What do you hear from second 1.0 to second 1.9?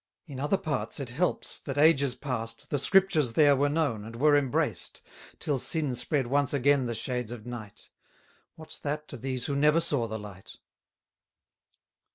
helps, that